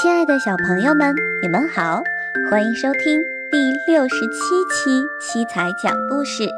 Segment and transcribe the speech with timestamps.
[0.00, 2.02] 亲爱的小朋友们，你们好，
[2.48, 6.50] 欢迎收听第六十七期七彩讲故事。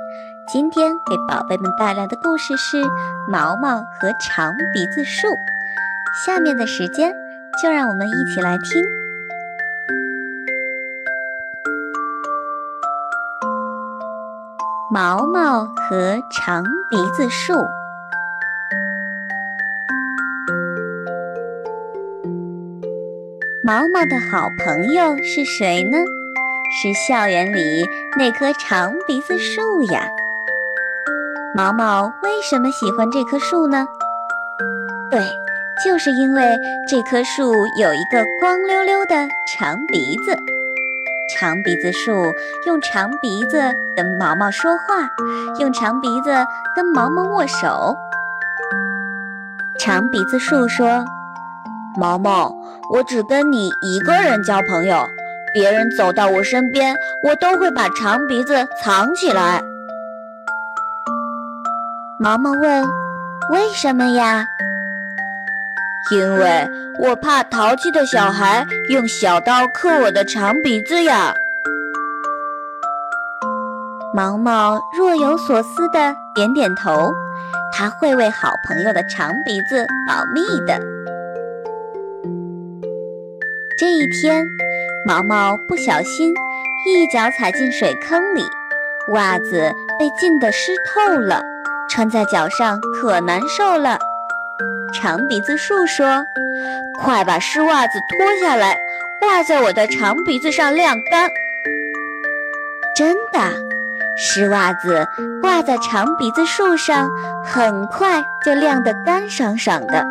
[0.47, 2.77] 今天给宝贝们带来的故事是
[3.27, 5.27] 《毛毛和长鼻子树》。
[6.25, 7.13] 下面的时间，
[7.61, 8.81] 就让我们一起来听
[14.89, 17.55] 《毛毛和长鼻子树》。
[23.65, 25.99] 毛毛的好朋友是谁呢？
[26.69, 27.89] 是校园里
[28.19, 30.11] 那棵长鼻子树呀。
[31.55, 33.87] 毛毛为什么喜欢这棵树呢？
[35.13, 35.21] 对，
[35.85, 40.37] 就是因为这棵树有一个光溜溜的长鼻子。
[41.33, 42.35] 长鼻子树
[42.67, 45.09] 用长鼻子跟毛毛说话，
[45.61, 46.35] 用长鼻子
[46.75, 47.97] 跟毛毛握手。
[49.79, 51.05] 长鼻子树说。
[51.97, 52.55] 毛毛，
[52.91, 55.09] 我只跟你一个人交朋友。
[55.55, 59.63] 别人走到我身边，我都会把长鼻子藏起来。
[62.19, 62.87] 毛毛问
[63.53, 64.47] ：“为什么呀
[66.11, 66.71] ？”“因为
[67.01, 71.33] 我怕淘气的小孩用小刀刻我的长鼻子呀。”
[74.15, 77.13] 毛毛若有所思的点点头，
[77.75, 80.81] 他会为好朋友的长鼻子保密的。
[83.83, 84.49] 这一天，
[85.05, 86.33] 毛毛不小心
[86.87, 88.49] 一脚踩进水坑里，
[89.09, 91.43] 袜子被浸得湿透了，
[91.91, 93.99] 穿在脚上可难受了。
[94.95, 96.25] 长鼻子树说
[97.03, 98.79] ：“快把湿袜子脱下来，
[99.21, 101.29] 挂在我的长鼻子上晾干。”
[102.95, 103.41] 真的，
[104.17, 105.09] 湿袜子
[105.43, 107.11] 挂在长鼻子树上，
[107.45, 110.07] 很快就晾得干爽爽的。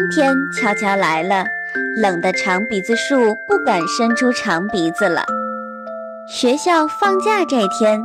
[0.00, 1.44] 冬天悄悄来了，
[1.94, 5.26] 冷的长鼻子树不敢伸出长鼻子了。
[6.26, 8.00] 学校放假这天，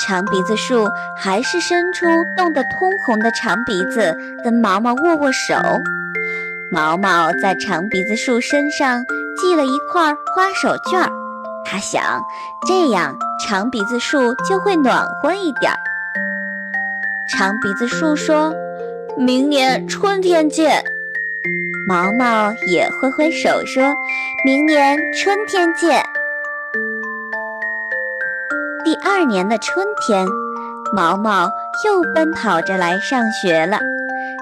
[0.00, 2.04] 长鼻子树还是伸出
[2.36, 5.54] 冻得通红的长鼻子，跟毛毛握握手。
[6.72, 9.04] 毛毛在长鼻子树身上
[9.40, 11.08] 系了一块花手绢儿，
[11.64, 12.02] 他想
[12.66, 13.16] 这样
[13.46, 15.78] 长鼻子树就会暖和一点儿。
[17.30, 18.52] 长鼻子树说
[19.16, 20.82] ：“明年春天见。”
[21.88, 23.96] 毛毛也挥挥手，说
[24.44, 26.04] 明年春天见。
[28.82, 30.28] 第二年的春天，
[30.92, 31.52] 毛毛
[31.84, 33.80] 又奔跑着来上学了。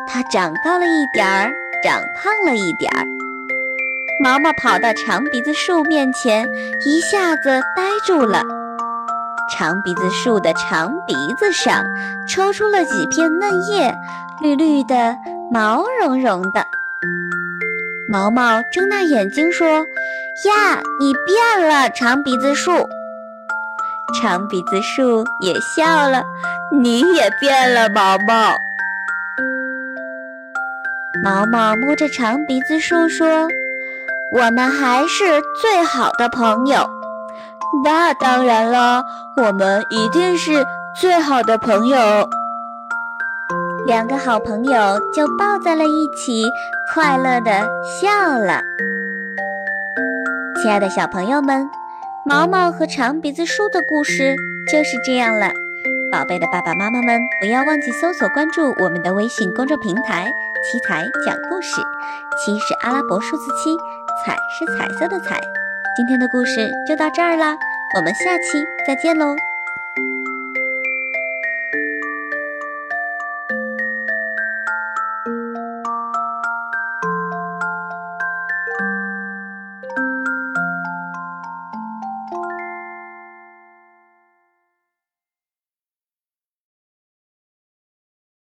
[0.06, 1.52] 它长高了一点儿，
[1.82, 3.04] 长胖了一点儿。
[4.18, 6.48] 毛毛跑到长鼻子树面前，
[6.86, 8.42] 一下子呆住了。
[9.52, 11.84] 长鼻子树的长鼻子上
[12.26, 13.94] 抽出了几片嫩叶，
[14.40, 15.18] 绿绿的，
[15.50, 16.64] 毛茸茸的。
[18.14, 19.88] 毛毛睁大眼睛说
[20.46, 22.88] ：“呀，你变了，长鼻子树。”
[24.14, 26.24] 长鼻子树也笑了
[26.70, 28.62] ：“你也变了，毛毛。”
[31.20, 33.48] 毛毛摸着长鼻子树说
[34.30, 36.88] ：“我们还是最好的朋友。
[37.82, 39.04] ”“那当然了，
[39.38, 40.64] 我们一定是
[41.00, 42.30] 最好的朋友。”
[43.84, 46.50] 两个好朋友就抱在了一起，
[46.90, 48.64] 快乐地笑了。
[50.56, 51.70] 亲爱的小朋友们，
[52.24, 54.36] 毛毛和长鼻子树的故事
[54.66, 55.52] 就是这样了。
[56.10, 60.32] 宝贝的爸爸妈妈们，不要忘记搜索关注我们的微信公众平台
[60.64, 61.82] “七彩讲故事”。
[62.42, 63.76] 七是阿拉伯数字七，
[64.24, 65.38] 彩是彩色的彩。
[65.94, 67.54] 今天的故事就到这儿啦，
[67.96, 69.36] 我们下期再见喽。